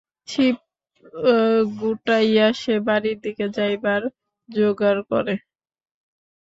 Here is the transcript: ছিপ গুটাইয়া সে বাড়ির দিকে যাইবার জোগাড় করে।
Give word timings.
ছিপ 0.27 0.57
গুটাইয়া 1.79 2.47
সে 2.61 2.75
বাড়ির 2.87 3.17
দিকে 3.25 3.45
যাইবার 3.57 4.01
জোগাড় 4.49 5.01
করে। 5.11 5.35